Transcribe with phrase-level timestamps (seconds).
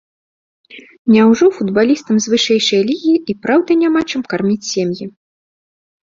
[1.15, 5.05] Няўжо футбалістам з вышэйшай лігі і праўда няма чым карміць сем'і?